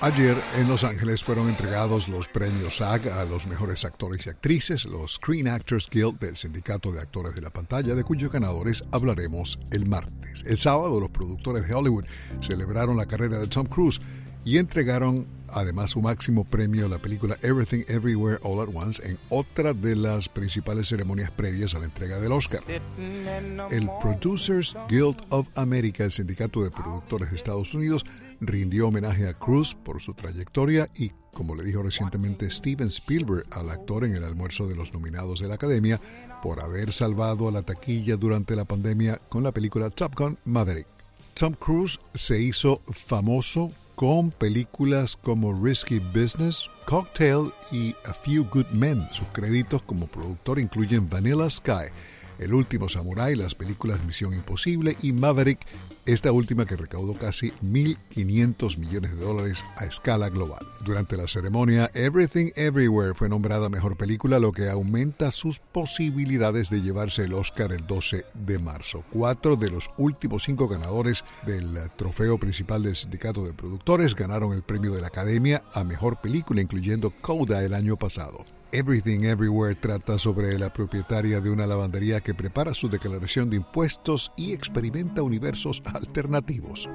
[0.00, 4.84] Ayer en Los Ángeles fueron entregados los premios SAG a los mejores actores y actrices,
[4.84, 9.60] los Screen Actors Guild del Sindicato de Actores de la Pantalla, de cuyos ganadores hablaremos
[9.72, 10.44] el martes.
[10.46, 12.04] El sábado los productores de Hollywood
[12.40, 14.00] celebraron la carrera de Tom Cruise
[14.44, 19.18] y entregaron además su máximo premio a la película Everything Everywhere All at Once en
[19.30, 22.60] otra de las principales ceremonias previas a la entrega del Oscar.
[22.68, 28.04] El Producers Guild of America, el sindicato de productores de Estados Unidos,
[28.40, 33.70] rindió homenaje a Cruz por su trayectoria y, como le dijo recientemente Steven Spielberg al
[33.70, 36.00] actor en el almuerzo de los nominados de la Academia,
[36.42, 40.86] por haber salvado a la taquilla durante la pandemia con la película Top Gun Maverick.
[41.34, 48.70] Tom Cruise se hizo famoso con películas como Risky Business, Cocktail y A Few Good
[48.72, 49.08] Men.
[49.12, 51.90] Sus créditos como productor incluyen Vanilla Sky,
[52.38, 55.60] el último Samurai, las películas Misión Imposible y Maverick,
[56.06, 60.66] esta última que recaudó casi 1.500 millones de dólares a escala global.
[60.84, 66.80] Durante la ceremonia, Everything Everywhere fue nombrada mejor película, lo que aumenta sus posibilidades de
[66.80, 69.04] llevarse el Oscar el 12 de marzo.
[69.12, 74.62] Cuatro de los últimos cinco ganadores del trofeo principal del Sindicato de Productores ganaron el
[74.62, 78.44] premio de la Academia a mejor película, incluyendo Coda el año pasado.
[78.70, 84.30] Everything Everywhere trata sobre la propietaria de una lavandería que prepara su declaración de impuestos
[84.36, 86.88] y experimenta universos alternativos.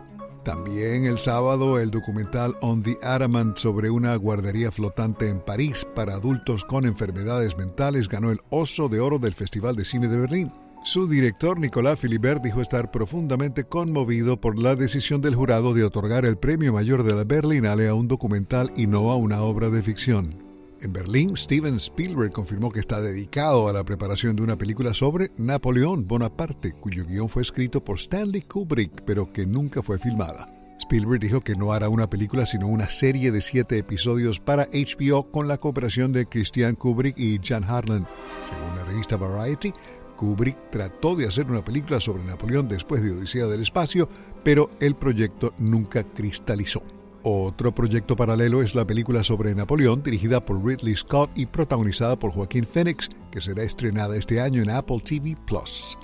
[0.44, 6.14] También el sábado el documental On the Adamant sobre una guardería flotante en París para
[6.14, 10.52] adultos con enfermedades mentales ganó el Oso de Oro del Festival de Cine de Berlín.
[10.84, 16.26] Su director Nicolás Philibert dijo estar profundamente conmovido por la decisión del jurado de otorgar
[16.26, 19.82] el premio mayor de la Berlinale a un documental y no a una obra de
[19.82, 20.53] ficción.
[20.84, 25.32] En Berlín, Steven Spielberg confirmó que está dedicado a la preparación de una película sobre
[25.38, 30.46] Napoleón Bonaparte, cuyo guion fue escrito por Stanley Kubrick, pero que nunca fue filmada.
[30.82, 35.32] Spielberg dijo que no hará una película sino una serie de siete episodios para HBO
[35.32, 38.06] con la cooperación de Christian Kubrick y Jan Harlan.
[38.50, 39.72] Según la revista Variety,
[40.18, 44.10] Kubrick trató de hacer una película sobre Napoleón después de Odisea del Espacio,
[44.44, 46.84] pero el proyecto nunca cristalizó.
[47.24, 52.32] Otro proyecto paralelo es la película sobre Napoleón, dirigida por Ridley Scott y protagonizada por
[52.32, 55.98] Joaquín Phoenix, que será estrenada este año en Apple TV Plus.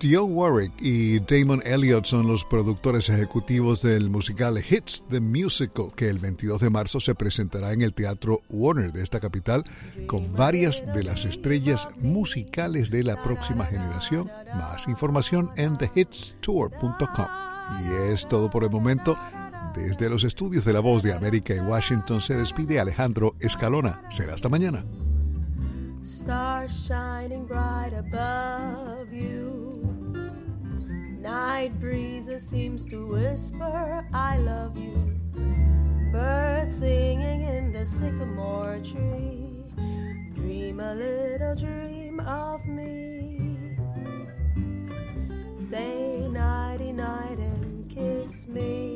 [0.00, 6.08] Dionne Warwick y Damon Elliott son los productores ejecutivos del musical Hits the Musical, que
[6.08, 9.64] el 22 de marzo se presentará en el Teatro Warner de esta capital
[10.06, 14.30] con varias de las estrellas musicales de la próxima generación.
[14.54, 17.26] Más información en thehitstour.com.
[17.82, 19.16] Y es todo por el momento.
[19.74, 24.00] Desde los estudios de La Voz de América en Washington se despide Alejandro Escalona.
[24.08, 24.84] Será hasta mañana.
[26.02, 29.82] Stars shining bright above you.
[31.20, 34.94] Night breezes seems to whisper, I love you.
[36.12, 39.50] Birds singing in the sycamore tree.
[40.34, 43.76] Dream a little dream of me.
[45.56, 48.93] Say nighty night and kiss me.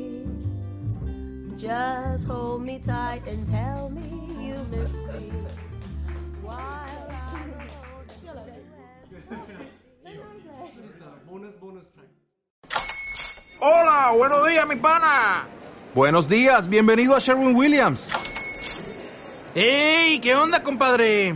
[1.59, 5.29] Just hold me tight and tell me you miss me.
[6.41, 7.53] While I'm
[13.59, 15.47] Hola, buenos días, mi pana.
[15.93, 18.09] Buenos días, bienvenido a Sherwin Williams.
[19.53, 20.21] ¡Ey!
[20.21, 21.35] ¿Qué onda, compadre?